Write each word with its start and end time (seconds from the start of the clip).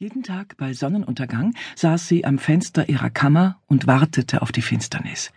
Jeden 0.00 0.22
Tag 0.22 0.56
bei 0.58 0.74
Sonnenuntergang 0.74 1.54
saß 1.74 2.06
sie 2.06 2.24
am 2.24 2.38
Fenster 2.38 2.88
ihrer 2.88 3.10
Kammer 3.10 3.60
und 3.66 3.88
wartete 3.88 4.42
auf 4.42 4.52
die 4.52 4.62
Finsternis. 4.62 5.32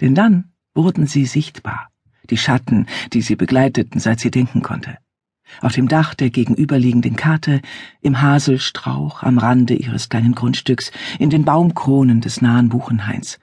Denn 0.00 0.14
dann 0.14 0.50
wurden 0.74 1.06
sie 1.06 1.26
sichtbar, 1.26 1.90
die 2.30 2.38
Schatten, 2.38 2.86
die 3.12 3.20
sie 3.20 3.36
begleiteten, 3.36 4.00
seit 4.00 4.20
sie 4.20 4.30
denken 4.30 4.62
konnte. 4.62 4.96
Auf 5.60 5.74
dem 5.74 5.88
Dach 5.88 6.14
der 6.14 6.30
gegenüberliegenden 6.30 7.16
Karte, 7.16 7.60
im 8.00 8.22
Haselstrauch 8.22 9.22
am 9.22 9.36
Rande 9.36 9.74
ihres 9.74 10.08
kleinen 10.08 10.34
Grundstücks, 10.34 10.90
in 11.18 11.28
den 11.28 11.44
Baumkronen 11.44 12.22
des 12.22 12.40
nahen 12.40 12.70
Buchenhains. 12.70 13.38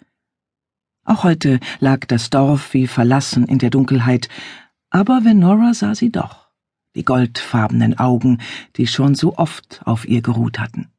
Auch 1.05 1.23
heute 1.23 1.59
lag 1.77 2.07
das 2.07 2.31
Dorf 2.31 2.73
wie 2.73 2.87
verlassen 2.87 3.45
in 3.45 3.59
der 3.59 3.69
Dunkelheit, 3.69 4.29
aber 4.89 5.25
Venora 5.25 5.75
sah 5.75 5.93
sie 5.93 6.11
doch 6.11 6.42
die 6.95 7.05
goldfarbenen 7.05 7.97
Augen, 7.97 8.39
die 8.75 8.87
schon 8.87 9.15
so 9.15 9.37
oft 9.37 9.81
auf 9.85 10.07
ihr 10.07 10.21
geruht 10.21 10.59
hatten. 10.59 10.89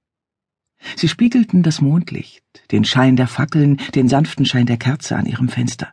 Sie 0.97 1.09
spiegelten 1.09 1.63
das 1.63 1.81
Mondlicht, 1.81 2.45
den 2.71 2.85
Schein 2.85 3.17
der 3.17 3.29
Fackeln, 3.29 3.79
den 3.95 4.09
sanften 4.09 4.45
Schein 4.45 4.67
der 4.67 4.77
Kerze 4.77 5.17
an 5.17 5.27
ihrem 5.27 5.49
Fenster. 5.49 5.93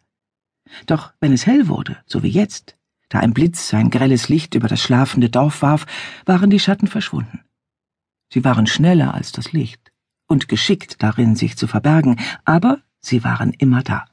Doch 0.85 1.13
wenn 1.19 1.33
es 1.33 1.45
hell 1.45 1.67
wurde, 1.67 1.97
so 2.05 2.23
wie 2.23 2.29
jetzt, 2.29 2.77
da 3.09 3.19
ein 3.19 3.33
Blitz 3.33 3.67
sein 3.67 3.89
grelles 3.89 4.29
Licht 4.29 4.55
über 4.55 4.67
das 4.67 4.81
schlafende 4.81 5.29
Dorf 5.29 5.61
warf, 5.61 5.85
waren 6.25 6.49
die 6.49 6.59
Schatten 6.59 6.87
verschwunden. 6.87 7.41
Sie 8.29 8.43
waren 8.43 8.67
schneller 8.67 9.13
als 9.13 9.31
das 9.31 9.51
Licht 9.51 9.91
und 10.27 10.47
geschickt 10.47 11.03
darin, 11.03 11.35
sich 11.35 11.57
zu 11.57 11.67
verbergen, 11.67 12.19
aber 12.45 12.79
sie 12.99 13.23
waren 13.23 13.51
immer 13.51 13.83
da. 13.83 14.05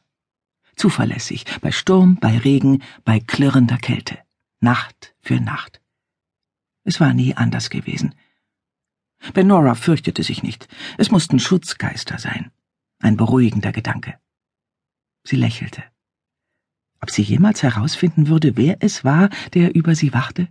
Zuverlässig, 0.74 1.44
bei 1.60 1.70
Sturm, 1.70 2.16
bei 2.16 2.38
Regen, 2.38 2.82
bei 3.04 3.20
klirrender 3.20 3.78
Kälte. 3.78 4.18
Nacht 4.60 5.14
für 5.20 5.40
Nacht. 5.40 5.80
Es 6.84 6.98
war 7.00 7.14
nie 7.14 7.34
anders 7.34 7.70
gewesen. 7.70 8.14
Benora 9.32 9.74
fürchtete 9.74 10.22
sich 10.22 10.42
nicht. 10.42 10.68
Es 10.96 11.10
mussten 11.10 11.38
Schutzgeister 11.38 12.18
sein. 12.18 12.50
Ein 12.98 13.16
beruhigender 13.16 13.72
Gedanke. 13.72 14.18
Sie 15.22 15.36
lächelte. 15.36 15.84
Ob 17.00 17.10
sie 17.10 17.22
jemals 17.22 17.62
herausfinden 17.62 18.28
würde, 18.28 18.56
wer 18.56 18.78
es 18.80 19.04
war, 19.04 19.28
der 19.54 19.74
über 19.76 19.94
sie 19.94 20.12
wachte? 20.12 20.48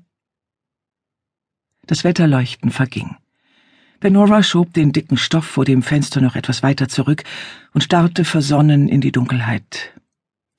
Das 1.85 2.03
Wetterleuchten 2.03 2.71
verging. 2.71 3.17
Benora 3.99 4.43
schob 4.43 4.73
den 4.73 4.93
dicken 4.93 5.17
Stoff 5.17 5.45
vor 5.45 5.65
dem 5.65 5.81
Fenster 5.81 6.21
noch 6.21 6.35
etwas 6.35 6.63
weiter 6.63 6.87
zurück 6.87 7.23
und 7.73 7.83
starrte 7.83 8.23
versonnen 8.23 8.87
in 8.87 9.01
die 9.01 9.11
Dunkelheit, 9.11 9.93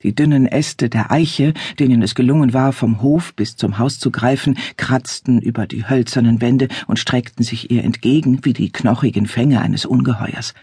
die 0.03 0.15
dünnen 0.15 0.45
Äste 0.45 0.89
der 0.89 1.11
Eiche, 1.11 1.53
denen 1.77 2.01
es 2.01 2.15
gelungen 2.15 2.53
war, 2.53 2.71
vom 2.71 3.01
Hof 3.01 3.33
bis 3.33 3.55
zum 3.55 3.79
Haus 3.79 3.99
zu 3.99 4.11
greifen, 4.11 4.57
kratzten 4.77 5.41
über 5.41 5.67
die 5.67 5.89
hölzernen 5.89 6.41
Wände 6.41 6.69
und 6.87 6.99
streckten 6.99 7.43
sich 7.43 7.69
ihr 7.69 7.83
entgegen 7.83 8.45
wie 8.45 8.53
die 8.53 8.71
knochigen 8.71 9.25
Fänge 9.25 9.61
eines 9.61 9.85
Ungeheuers. 9.85 10.53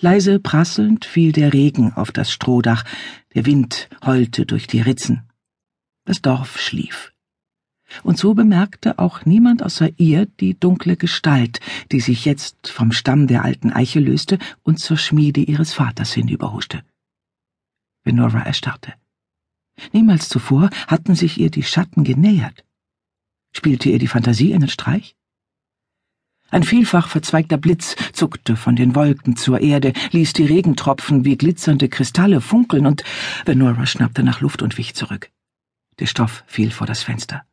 Leise 0.00 0.38
prasselnd 0.38 1.04
fiel 1.04 1.32
der 1.32 1.52
Regen 1.52 1.92
auf 1.94 2.12
das 2.12 2.30
Strohdach, 2.30 2.84
der 3.34 3.46
Wind 3.46 3.88
heulte 4.04 4.44
durch 4.44 4.66
die 4.66 4.80
Ritzen. 4.80 5.22
Das 6.04 6.20
Dorf 6.20 6.60
schlief. 6.60 7.12
Und 8.02 8.18
so 8.18 8.34
bemerkte 8.34 8.98
auch 8.98 9.24
niemand 9.24 9.62
außer 9.62 9.88
ihr 9.96 10.26
die 10.26 10.58
dunkle 10.58 10.96
Gestalt, 10.96 11.60
die 11.90 12.00
sich 12.00 12.24
jetzt 12.26 12.68
vom 12.68 12.92
Stamm 12.92 13.26
der 13.28 13.44
alten 13.44 13.72
Eiche 13.72 14.00
löste 14.00 14.38
und 14.62 14.78
zur 14.78 14.98
Schmiede 14.98 15.40
ihres 15.40 15.72
Vaters 15.72 16.12
hinüberhuschte. 16.12 16.82
Benora 18.04 18.42
erstarrte. 18.42 18.94
Niemals 19.92 20.28
zuvor 20.28 20.70
hatten 20.86 21.14
sich 21.14 21.38
ihr 21.38 21.50
die 21.50 21.62
Schatten 21.62 22.04
genähert. 22.04 22.64
Spielte 23.52 23.88
ihr 23.90 23.98
die 23.98 24.08
Fantasie 24.08 24.54
einen 24.54 24.68
Streich? 24.68 25.14
Ein 26.50 26.62
vielfach 26.62 27.08
verzweigter 27.08 27.58
Blitz 27.58 27.94
zuckte 28.12 28.56
von 28.56 28.74
den 28.74 28.94
Wolken 28.94 29.36
zur 29.36 29.60
Erde, 29.60 29.92
ließ 30.12 30.32
die 30.32 30.46
Regentropfen 30.46 31.24
wie 31.24 31.36
glitzernde 31.36 31.88
Kristalle 31.88 32.40
funkeln 32.40 32.86
und 32.86 33.04
Benora 33.44 33.84
schnappte 33.84 34.22
nach 34.22 34.40
Luft 34.40 34.62
und 34.62 34.78
wich 34.78 34.94
zurück. 34.94 35.30
Der 35.98 36.06
Stoff 36.06 36.44
fiel 36.46 36.70
vor 36.70 36.86
das 36.86 37.02
Fenster. 37.02 37.44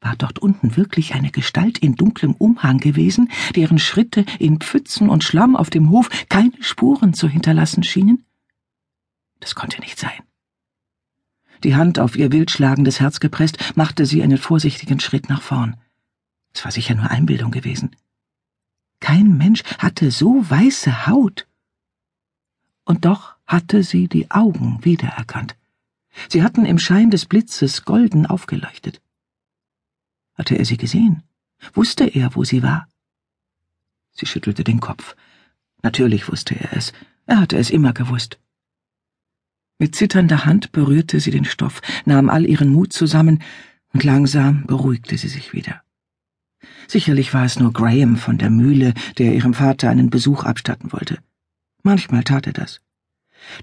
War 0.00 0.16
dort 0.16 0.38
unten 0.38 0.76
wirklich 0.76 1.14
eine 1.14 1.30
Gestalt 1.30 1.78
in 1.78 1.94
dunklem 1.96 2.34
Umhang 2.34 2.78
gewesen, 2.78 3.30
deren 3.56 3.78
Schritte 3.78 4.24
in 4.38 4.58
Pfützen 4.60 5.08
und 5.08 5.24
Schlamm 5.24 5.56
auf 5.56 5.70
dem 5.70 5.90
Hof 5.90 6.08
keine 6.28 6.52
Spuren 6.60 7.14
zu 7.14 7.28
hinterlassen 7.28 7.82
schienen? 7.82 8.24
Das 9.42 9.56
konnte 9.56 9.80
nicht 9.80 9.98
sein. 9.98 10.22
Die 11.64 11.74
Hand 11.74 11.98
auf 11.98 12.14
ihr 12.14 12.30
wild 12.30 12.52
schlagendes 12.52 13.00
Herz 13.00 13.18
gepresst, 13.18 13.76
machte 13.76 14.06
sie 14.06 14.22
einen 14.22 14.38
vorsichtigen 14.38 15.00
Schritt 15.00 15.28
nach 15.28 15.42
vorn. 15.42 15.76
Es 16.54 16.64
war 16.64 16.70
sicher 16.70 16.94
nur 16.94 17.10
Einbildung 17.10 17.50
gewesen. 17.50 17.96
Kein 19.00 19.36
Mensch 19.36 19.64
hatte 19.78 20.12
so 20.12 20.48
weiße 20.48 21.08
Haut. 21.08 21.48
Und 22.84 23.04
doch 23.04 23.34
hatte 23.44 23.82
sie 23.82 24.06
die 24.06 24.30
Augen 24.30 24.78
wiedererkannt. 24.84 25.56
Sie 26.28 26.44
hatten 26.44 26.64
im 26.64 26.78
Schein 26.78 27.10
des 27.10 27.26
Blitzes 27.26 27.84
golden 27.84 28.26
aufgeleuchtet. 28.26 29.02
Hatte 30.34 30.56
er 30.56 30.64
sie 30.64 30.76
gesehen? 30.76 31.24
Wusste 31.74 32.04
er, 32.04 32.36
wo 32.36 32.44
sie 32.44 32.62
war? 32.62 32.86
Sie 34.12 34.26
schüttelte 34.26 34.62
den 34.62 34.78
Kopf. 34.78 35.16
Natürlich 35.82 36.28
wusste 36.30 36.54
er 36.54 36.76
es. 36.76 36.92
Er 37.26 37.40
hatte 37.40 37.58
es 37.58 37.70
immer 37.70 37.92
gewusst. 37.92 38.38
Mit 39.82 39.96
zitternder 39.96 40.44
Hand 40.44 40.70
berührte 40.70 41.18
sie 41.18 41.32
den 41.32 41.44
Stoff, 41.44 41.82
nahm 42.04 42.30
all 42.30 42.46
ihren 42.46 42.68
Mut 42.68 42.92
zusammen, 42.92 43.40
und 43.92 44.04
langsam 44.04 44.64
beruhigte 44.64 45.18
sie 45.18 45.26
sich 45.26 45.52
wieder. 45.52 45.82
Sicherlich 46.86 47.34
war 47.34 47.44
es 47.44 47.58
nur 47.58 47.72
Graham 47.72 48.16
von 48.16 48.38
der 48.38 48.48
Mühle, 48.48 48.94
der 49.18 49.34
ihrem 49.34 49.54
Vater 49.54 49.90
einen 49.90 50.08
Besuch 50.08 50.44
abstatten 50.44 50.92
wollte. 50.92 51.18
Manchmal 51.82 52.22
tat 52.22 52.46
er 52.46 52.52
das. 52.52 52.80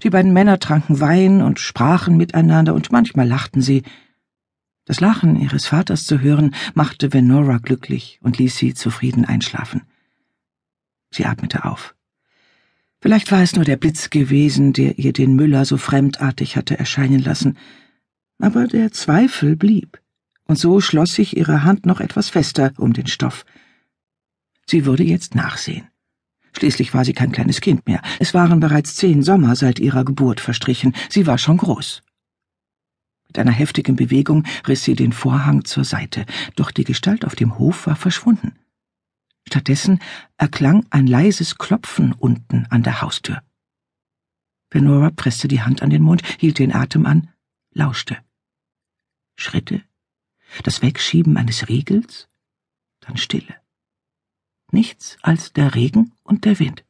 Die 0.02 0.10
beiden 0.10 0.34
Männer 0.34 0.58
tranken 0.58 1.00
Wein 1.00 1.40
und 1.40 1.58
sprachen 1.58 2.18
miteinander, 2.18 2.74
und 2.74 2.92
manchmal 2.92 3.26
lachten 3.26 3.62
sie. 3.62 3.82
Das 4.84 5.00
Lachen 5.00 5.40
ihres 5.40 5.64
Vaters 5.64 6.04
zu 6.04 6.20
hören, 6.20 6.54
machte 6.74 7.14
Venora 7.14 7.56
glücklich 7.56 8.18
und 8.22 8.36
ließ 8.36 8.58
sie 8.58 8.74
zufrieden 8.74 9.24
einschlafen. 9.24 9.84
Sie 11.10 11.24
atmete 11.24 11.64
auf. 11.64 11.94
Vielleicht 13.02 13.32
war 13.32 13.42
es 13.42 13.56
nur 13.56 13.64
der 13.64 13.76
Blitz 13.76 14.10
gewesen, 14.10 14.72
der 14.72 14.98
ihr 14.98 15.12
den 15.12 15.34
Müller 15.34 15.64
so 15.64 15.78
fremdartig 15.78 16.56
hatte 16.56 16.78
erscheinen 16.78 17.22
lassen. 17.22 17.56
Aber 18.38 18.66
der 18.66 18.92
Zweifel 18.92 19.56
blieb, 19.56 20.00
und 20.44 20.58
so 20.58 20.80
schloss 20.80 21.14
sich 21.14 21.36
ihre 21.36 21.64
Hand 21.64 21.86
noch 21.86 22.00
etwas 22.00 22.28
fester 22.28 22.72
um 22.76 22.92
den 22.92 23.06
Stoff. 23.06 23.46
Sie 24.66 24.84
würde 24.84 25.02
jetzt 25.02 25.34
nachsehen. 25.34 25.88
Schließlich 26.56 26.92
war 26.92 27.04
sie 27.04 27.12
kein 27.12 27.32
kleines 27.32 27.60
Kind 27.60 27.86
mehr. 27.86 28.02
Es 28.18 28.34
waren 28.34 28.60
bereits 28.60 28.96
zehn 28.96 29.22
Sommer 29.22 29.56
seit 29.56 29.78
ihrer 29.78 30.04
Geburt 30.04 30.40
verstrichen. 30.40 30.94
Sie 31.08 31.26
war 31.26 31.38
schon 31.38 31.56
groß. 31.56 32.02
Mit 33.28 33.38
einer 33.38 33.52
heftigen 33.52 33.96
Bewegung 33.96 34.44
riss 34.66 34.82
sie 34.82 34.94
den 34.94 35.12
Vorhang 35.12 35.64
zur 35.64 35.84
Seite, 35.84 36.26
doch 36.56 36.72
die 36.72 36.84
Gestalt 36.84 37.24
auf 37.24 37.36
dem 37.36 37.58
Hof 37.58 37.86
war 37.86 37.96
verschwunden. 37.96 38.58
Stattdessen 39.50 39.98
erklang 40.36 40.86
ein 40.90 41.08
leises 41.08 41.58
Klopfen 41.58 42.12
unten 42.12 42.66
an 42.66 42.84
der 42.84 43.02
Haustür. 43.02 43.42
Benora 44.68 45.10
presste 45.10 45.48
die 45.48 45.60
Hand 45.60 45.82
an 45.82 45.90
den 45.90 46.02
Mund, 46.02 46.22
hielt 46.38 46.60
den 46.60 46.72
Atem 46.72 47.04
an, 47.04 47.32
lauschte. 47.72 48.16
Schritte, 49.34 49.82
das 50.62 50.82
Wegschieben 50.82 51.36
eines 51.36 51.68
Riegels, 51.68 52.28
dann 53.00 53.16
Stille. 53.16 53.56
Nichts 54.70 55.18
als 55.20 55.52
der 55.52 55.74
Regen 55.74 56.12
und 56.22 56.44
der 56.44 56.60
Wind. 56.60 56.84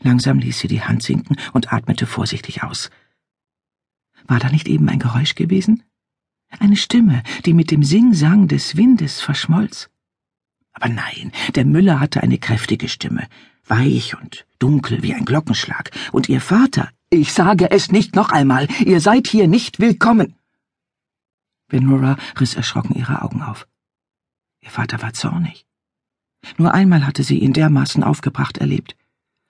Langsam 0.00 0.40
ließ 0.40 0.58
sie 0.58 0.68
die 0.68 0.82
Hand 0.82 1.04
sinken 1.04 1.36
und 1.52 1.72
atmete 1.72 2.08
vorsichtig 2.08 2.64
aus. 2.64 2.90
War 4.24 4.40
da 4.40 4.50
nicht 4.50 4.66
eben 4.66 4.88
ein 4.88 4.98
Geräusch 4.98 5.36
gewesen? 5.36 5.84
Eine 6.48 6.76
Stimme, 6.76 7.22
die 7.46 7.54
mit 7.54 7.70
dem 7.70 7.84
Singsang 7.84 8.48
des 8.48 8.76
Windes 8.76 9.20
verschmolz. 9.20 9.88
Aber 10.82 10.92
nein, 10.92 11.30
der 11.54 11.64
Müller 11.64 12.00
hatte 12.00 12.24
eine 12.24 12.38
kräftige 12.38 12.88
Stimme, 12.88 13.28
weich 13.64 14.20
und 14.20 14.46
dunkel 14.58 15.04
wie 15.04 15.14
ein 15.14 15.24
Glockenschlag, 15.24 15.92
und 16.10 16.28
ihr 16.28 16.40
Vater, 16.40 16.90
ich 17.08 17.32
sage 17.32 17.70
es 17.70 17.92
nicht 17.92 18.16
noch 18.16 18.30
einmal, 18.30 18.66
ihr 18.84 19.00
seid 19.00 19.28
hier 19.28 19.46
nicht 19.46 19.78
willkommen. 19.78 20.34
Benora 21.68 22.16
riss 22.40 22.56
erschrocken 22.56 22.96
ihre 22.96 23.22
Augen 23.22 23.42
auf. 23.42 23.68
Ihr 24.60 24.70
Vater 24.70 25.00
war 25.02 25.12
zornig. 25.12 25.66
Nur 26.58 26.74
einmal 26.74 27.06
hatte 27.06 27.22
sie 27.22 27.38
ihn 27.38 27.52
dermaßen 27.52 28.02
aufgebracht 28.02 28.58
erlebt, 28.58 28.96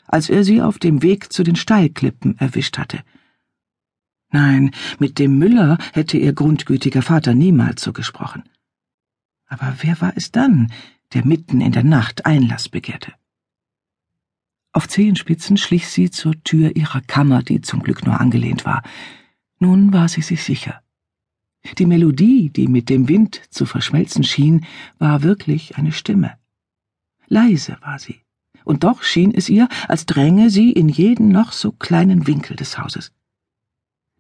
als 0.07 0.29
er 0.29 0.45
sie 0.45 0.61
auf 0.61 0.79
dem 0.79 1.01
Weg 1.01 1.33
zu 1.33 1.45
den 1.45 1.57
Steilklippen 1.57 2.37
erwischt 2.37 2.77
hatte. 2.77 3.03
Nein, 4.29 4.71
mit 4.99 5.19
dem 5.19 5.39
Müller 5.39 5.79
hätte 5.95 6.19
ihr 6.19 6.35
grundgütiger 6.35 7.01
Vater 7.01 7.33
niemals 7.33 7.81
so 7.81 7.95
gesprochen. 7.95 8.43
Aber 9.47 9.77
wer 9.81 9.99
war 10.03 10.13
es 10.15 10.31
dann, 10.31 10.71
der 11.15 11.27
mitten 11.27 11.61
in 11.61 11.73
der 11.73 11.85
Nacht 11.85 12.27
Einlass 12.27 12.69
begehrte. 12.69 13.13
Auf 14.73 14.89
Zehenspitzen 14.89 15.59
schlich 15.59 15.89
sie 15.89 16.11
zur 16.11 16.43
Tür 16.45 16.75
ihrer 16.77 17.03
Kammer, 17.03 17.43
die 17.43 17.61
zum 17.61 17.83
Glück 17.83 18.07
nur 18.07 18.19
angelehnt 18.19 18.65
war. 18.65 18.83
Nun 19.59 19.93
war 19.93 20.09
sie 20.09 20.23
sich 20.23 20.43
sicher. 20.43 20.83
Die 21.79 21.87
Melodie, 21.87 22.51
die 22.51 22.67
mit 22.67 22.89
dem 22.89 23.09
Wind 23.09 23.43
zu 23.51 23.67
verschmelzen 23.67 24.25
schien, 24.25 24.67
war 24.99 25.23
wirklich 25.23 25.77
eine 25.77 25.93
Stimme. 25.93 26.33
Leise 27.29 27.77
war 27.83 27.99
sie, 27.99 28.21
und 28.65 28.83
doch 28.83 29.03
schien 29.03 29.33
es 29.35 29.49
ihr, 29.49 29.69
als 29.89 30.07
dränge 30.07 30.51
sie 30.51 30.73
in 30.73 30.89
jeden 30.89 31.29
noch 31.29 31.53
so 31.53 31.73
kleinen 31.73 32.27
Winkel 32.27 32.57
des 32.57 32.79
Hauses. 32.79 33.13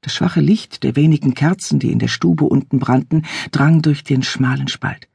Das 0.02 0.14
schwache 0.14 0.40
Licht 0.40 0.82
der 0.82 0.96
wenigen 0.96 1.34
Kerzen, 1.34 1.78
die 1.78 1.92
in 1.92 1.98
der 1.98 2.08
Stube 2.08 2.44
unten 2.44 2.78
brannten, 2.78 3.24
drang 3.50 3.82
durch 3.82 4.04
den 4.04 4.22
schmalen 4.22 4.68
Spalt. 4.68 5.08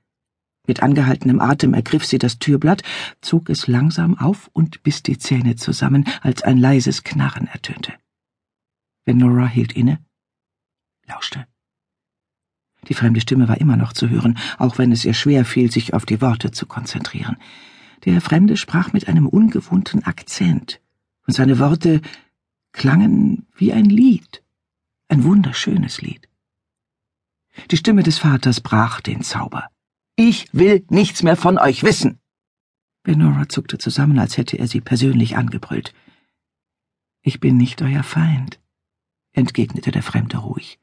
Mit 0.67 0.83
angehaltenem 0.83 1.39
Atem 1.39 1.73
ergriff 1.73 2.05
sie 2.05 2.17
das 2.17 2.39
Türblatt, 2.39 2.83
zog 3.21 3.49
es 3.49 3.67
langsam 3.67 4.17
auf 4.17 4.49
und 4.51 4.83
biss 4.83 5.01
die 5.01 5.17
Zähne 5.17 5.55
zusammen, 5.55 6.05
als 6.21 6.43
ein 6.43 6.57
leises 6.57 7.03
Knarren 7.03 7.47
ertönte. 7.47 7.93
Benora 9.05 9.47
hielt 9.47 9.71
inne, 9.71 9.99
lauschte. 11.07 11.47
Die 12.89 12.93
fremde 12.93 13.21
Stimme 13.21 13.47
war 13.47 13.59
immer 13.59 13.77
noch 13.77 13.93
zu 13.93 14.09
hören, 14.09 14.37
auch 14.57 14.77
wenn 14.77 14.91
es 14.91 15.05
ihr 15.05 15.13
schwer 15.13 15.45
fiel, 15.45 15.71
sich 15.71 15.93
auf 15.93 16.05
die 16.05 16.21
Worte 16.21 16.51
zu 16.51 16.65
konzentrieren. 16.65 17.37
Der 18.05 18.21
Fremde 18.21 18.57
sprach 18.57 18.93
mit 18.93 19.07
einem 19.07 19.27
ungewohnten 19.27 20.03
Akzent, 20.03 20.81
und 21.25 21.33
seine 21.33 21.59
Worte 21.59 22.01
klangen 22.71 23.47
wie 23.55 23.73
ein 23.73 23.85
Lied, 23.85 24.43
ein 25.07 25.23
wunderschönes 25.23 26.01
Lied. 26.01 26.27
Die 27.71 27.77
Stimme 27.77 28.03
des 28.03 28.19
Vaters 28.19 28.61
brach 28.61 29.01
den 29.01 29.23
Zauber. 29.23 29.69
Ich 30.19 30.47
will 30.51 30.83
nichts 30.89 31.21
mehr 31.21 31.37
von 31.37 31.59
euch 31.59 31.83
wissen. 31.83 32.19
Benora 33.03 33.47
zuckte 33.47 33.77
zusammen, 33.77 34.17
als 34.17 34.35
hätte 34.35 34.57
er 34.57 34.67
sie 34.67 34.81
persönlich 34.81 35.37
angebrüllt. 35.37 35.93
Ich 37.21 37.39
bin 37.39 37.55
nicht 37.55 37.83
euer 37.83 38.01
Feind, 38.01 38.59
entgegnete 39.33 39.91
der 39.91 40.01
Fremde 40.01 40.37
ruhig. 40.37 40.79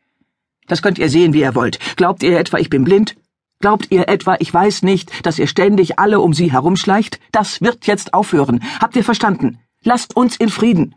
Das 0.68 0.82
könnt 0.82 1.00
ihr 1.00 1.10
sehen, 1.10 1.32
wie 1.32 1.40
ihr 1.40 1.56
wollt. 1.56 1.80
Glaubt 1.96 2.22
ihr 2.22 2.38
etwa, 2.38 2.58
ich 2.58 2.70
bin 2.70 2.84
blind? 2.84 3.16
Glaubt 3.58 3.90
ihr 3.90 4.08
etwa, 4.08 4.36
ich 4.38 4.54
weiß 4.54 4.82
nicht, 4.82 5.26
dass 5.26 5.40
ihr 5.40 5.48
ständig 5.48 5.98
alle 5.98 6.20
um 6.20 6.32
sie 6.32 6.52
herumschleicht? 6.52 7.18
Das 7.32 7.60
wird 7.60 7.88
jetzt 7.88 8.14
aufhören. 8.14 8.62
Habt 8.78 8.94
ihr 8.94 9.04
verstanden? 9.04 9.58
Lasst 9.82 10.16
uns 10.16 10.36
in 10.36 10.48
Frieden. 10.48 10.94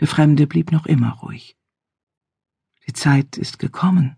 Der 0.00 0.08
Fremde 0.08 0.48
blieb 0.48 0.72
noch 0.72 0.86
immer 0.86 1.12
ruhig. 1.22 1.56
Die 2.88 2.94
Zeit 2.94 3.38
ist 3.38 3.60
gekommen, 3.60 4.16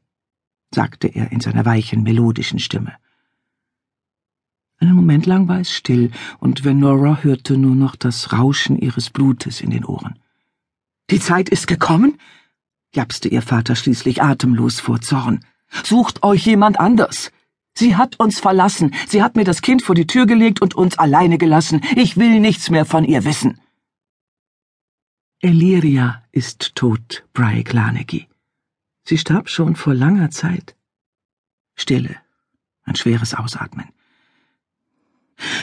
sagte 0.75 1.09
er 1.09 1.33
in 1.33 1.41
seiner 1.41 1.65
weichen, 1.65 2.03
melodischen 2.03 2.59
Stimme. 2.59 2.95
Einen 4.79 4.97
Moment 4.97 5.27
lang 5.27 5.47
war 5.47 5.61
es 5.61 5.71
still, 5.71 6.11
und 6.41 6.65
Venora 6.65 7.23
hörte 7.23 7.57
nur 7.57 7.77
noch 7.77 7.95
das 7.95 8.33
Rauschen 8.33 8.77
ihres 8.77 9.11
Blutes 9.11 9.61
in 9.61 9.71
den 9.71 9.85
Ohren. 9.85 10.19
Die 11.11 11.21
Zeit 11.21 11.49
ist 11.49 11.67
gekommen? 11.67 12.19
japste 12.95 13.29
ihr 13.29 13.43
Vater 13.43 13.77
schließlich 13.77 14.23
atemlos 14.23 14.81
vor 14.81 15.01
Zorn. 15.01 15.45
Sucht 15.85 16.23
euch 16.23 16.45
jemand 16.45 16.81
anders. 16.81 17.31
Sie 17.75 17.97
hat 17.97 18.19
uns 18.19 18.39
verlassen, 18.41 18.93
sie 19.09 19.23
hat 19.23 19.37
mir 19.37 19.45
das 19.45 19.63
Kind 19.63 19.83
vor 19.83 19.95
die 19.95 20.07
Tür 20.07 20.27
gelegt 20.27 20.61
und 20.61 20.75
uns 20.75 20.99
alleine 20.99 21.39
gelassen. 21.39 21.81
Ich 21.97 22.17
will 22.17 22.41
nichts 22.41 22.69
mehr 22.69 22.85
von 22.85 23.05
ihr 23.05 23.25
wissen. 23.25 23.61
Eliria 25.41 26.23
ist 26.33 26.75
tot, 26.75 27.25
Bry 27.33 27.63
Glanegi. 27.63 28.29
Sie 29.05 29.19
starb 29.19 29.49
schon 29.49 29.77
vor 29.77 29.95
langer 29.95 30.31
Zeit. 30.31 30.77
Stille, 31.75 32.17
ein 32.85 32.97
schweres 32.97 33.35
Ausatmen. 33.35 33.89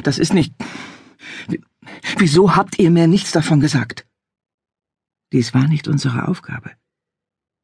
Das 0.03 0.17
ist 0.17 0.33
nicht. 0.33 0.53
Wieso 2.17 2.55
habt 2.55 2.79
ihr 2.79 2.91
mir 2.91 3.07
nichts 3.07 3.31
davon 3.31 3.59
gesagt? 3.59 4.05
Dies 5.31 5.53
war 5.53 5.67
nicht 5.67 5.87
unsere 5.87 6.27
Aufgabe. 6.27 6.71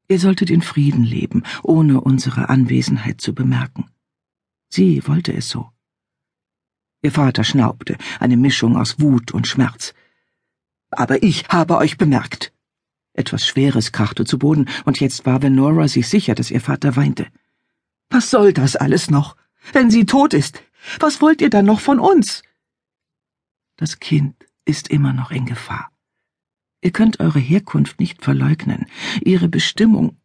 Ihr 0.08 0.20
solltet 0.20 0.50
in 0.50 0.62
Frieden 0.62 1.04
leben, 1.04 1.44
ohne 1.64 2.00
unsere 2.00 2.50
Anwesenheit 2.50 3.22
zu 3.22 3.34
bemerken. 3.34 3.90
Sie 4.70 5.06
wollte 5.08 5.34
es 5.34 5.50
so. 5.50 5.72
Ihr 7.02 7.12
Vater 7.12 7.44
schnaubte, 7.44 7.98
eine 8.20 8.38
Mischung 8.38 8.78
aus 8.78 9.00
Wut 9.00 9.32
und 9.32 9.48
Schmerz. 9.48 9.94
Aber 10.92 11.24
ich 11.24 11.48
habe 11.50 11.78
euch 11.78 11.98
bemerkt. 11.98 12.55
Etwas 13.16 13.48
Schweres 13.48 13.92
krachte 13.92 14.26
zu 14.26 14.38
Boden, 14.38 14.68
und 14.84 15.00
jetzt 15.00 15.26
war 15.26 15.42
Venora 15.42 15.88
sich 15.88 16.08
sicher, 16.08 16.36
dass 16.36 16.52
ihr 16.52 16.62
Vater 16.62 16.96
weinte. 16.96 17.28
Was 18.10 18.30
soll 18.30 18.54
das 18.54 18.76
alles 18.76 19.10
noch? 19.10 19.36
Wenn 19.74 19.90
sie 19.90 20.06
tot 20.06 20.34
ist, 20.34 20.62
was 21.00 21.22
wollt 21.22 21.42
ihr 21.42 21.50
dann 21.50 21.66
noch 21.66 21.80
von 21.80 22.00
uns? 22.00 22.44
Das 23.78 24.00
Kind 24.00 24.36
ist 24.66 24.90
immer 24.90 25.14
noch 25.14 25.32
in 25.32 25.46
Gefahr. 25.46 25.92
Ihr 26.82 26.92
könnt 26.92 27.20
eure 27.20 27.40
Herkunft 27.40 28.00
nicht 28.00 28.24
verleugnen, 28.24 28.86
ihre 29.24 29.48
Bestimmung. 29.48 30.18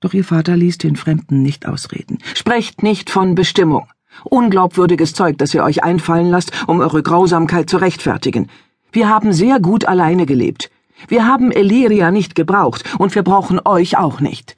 Doch 0.00 0.14
ihr 0.14 0.24
Vater 0.24 0.56
ließ 0.56 0.78
den 0.78 0.96
Fremden 0.96 1.42
nicht 1.42 1.66
ausreden. 1.66 2.18
Sprecht 2.34 2.82
nicht 2.82 3.10
von 3.10 3.34
Bestimmung. 3.34 3.88
Unglaubwürdiges 4.24 5.14
Zeug, 5.14 5.38
das 5.38 5.52
ihr 5.52 5.64
euch 5.64 5.82
einfallen 5.82 6.28
lasst, 6.28 6.52
um 6.68 6.80
eure 6.80 7.02
Grausamkeit 7.02 7.68
zu 7.68 7.78
rechtfertigen. 7.78 8.48
Wir 8.92 9.08
haben 9.08 9.32
sehr 9.32 9.60
gut 9.60 9.86
alleine 9.86 10.24
gelebt. 10.24 10.70
Wir 11.08 11.26
haben 11.26 11.50
Eliria 11.50 12.10
nicht 12.10 12.34
gebraucht, 12.34 12.84
und 12.98 13.14
wir 13.14 13.22
brauchen 13.22 13.60
euch 13.64 13.96
auch 13.96 14.20
nicht. 14.20 14.56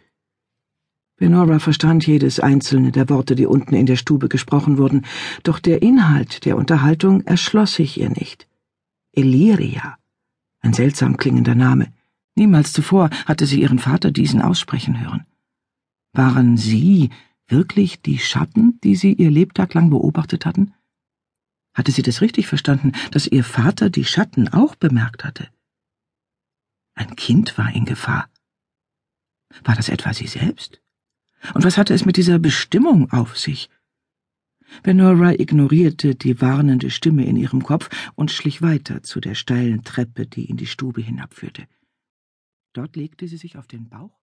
Benora 1.16 1.58
verstand 1.58 2.06
jedes 2.06 2.40
einzelne 2.40 2.92
der 2.92 3.08
Worte, 3.08 3.34
die 3.34 3.46
unten 3.46 3.74
in 3.74 3.86
der 3.86 3.96
Stube 3.96 4.28
gesprochen 4.28 4.76
wurden, 4.76 5.06
doch 5.44 5.58
der 5.58 5.82
Inhalt 5.82 6.44
der 6.44 6.56
Unterhaltung 6.56 7.22
erschloss 7.22 7.74
sich 7.74 7.98
ihr 7.98 8.10
nicht. 8.10 8.46
Eliria 9.12 9.96
ein 10.66 10.74
seltsam 10.74 11.16
klingender 11.16 11.54
Name. 11.54 11.92
Niemals 12.34 12.72
zuvor 12.72 13.08
hatte 13.24 13.46
sie 13.46 13.62
ihren 13.62 13.78
Vater 13.78 14.10
diesen 14.10 14.42
aussprechen 14.42 15.00
hören. 15.00 15.24
Waren 16.12 16.56
sie 16.56 17.10
wirklich 17.46 18.02
die 18.02 18.18
Schatten, 18.18 18.78
die 18.82 18.96
sie 18.96 19.12
ihr 19.12 19.30
Lebtag 19.30 19.74
lang 19.74 19.90
beobachtet 19.90 20.44
hatten? 20.44 20.74
Hatte 21.72 21.92
sie 21.92 22.02
das 22.02 22.20
richtig 22.20 22.46
verstanden, 22.46 22.92
dass 23.12 23.26
ihr 23.26 23.44
Vater 23.44 23.90
die 23.90 24.04
Schatten 24.04 24.48
auch 24.48 24.74
bemerkt 24.74 25.24
hatte? 25.24 25.48
Ein 26.96 27.14
Kind 27.14 27.56
war 27.58 27.72
in 27.72 27.84
Gefahr. 27.84 28.28
War 29.62 29.76
das 29.76 29.88
etwa 29.88 30.12
sie 30.12 30.26
selbst? 30.26 30.82
Und 31.54 31.64
was 31.64 31.78
hatte 31.78 31.94
es 31.94 32.04
mit 32.04 32.16
dieser 32.16 32.38
Bestimmung 32.38 33.10
auf 33.12 33.38
sich? 33.38 33.70
Benora 34.82 35.32
ignorierte 35.32 36.16
die 36.16 36.40
warnende 36.40 36.90
Stimme 36.90 37.24
in 37.24 37.36
ihrem 37.36 37.62
Kopf 37.62 37.88
und 38.16 38.32
schlich 38.32 38.62
weiter 38.62 39.02
zu 39.02 39.20
der 39.20 39.34
steilen 39.34 39.84
Treppe, 39.84 40.26
die 40.26 40.46
in 40.46 40.56
die 40.56 40.66
Stube 40.66 41.00
hinabführte. 41.00 41.68
Dort 42.72 42.96
legte 42.96 43.28
sie 43.28 43.36
sich 43.36 43.56
auf 43.56 43.68
den 43.68 43.88
Bauch 43.88 44.18